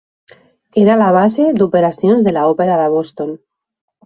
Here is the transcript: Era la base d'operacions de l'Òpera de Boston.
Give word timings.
Era 0.83 0.95
la 1.01 1.09
base 1.15 1.45
d'operacions 1.59 2.27
de 2.29 2.35
l'Òpera 2.39 2.79
de 2.81 2.89
Boston. 2.97 3.37